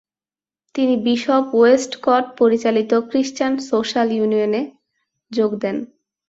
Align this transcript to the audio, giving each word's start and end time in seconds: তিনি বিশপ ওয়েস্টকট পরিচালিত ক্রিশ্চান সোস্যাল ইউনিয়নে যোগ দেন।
তিনি 0.75 0.93
বিশপ 1.05 1.43
ওয়েস্টকট 1.53 2.25
পরিচালিত 2.39 2.91
ক্রিশ্চান 3.09 3.51
সোস্যাল 3.69 4.07
ইউনিয়নে 4.11 4.61
যোগ 5.31 5.51
দেন। 5.61 5.77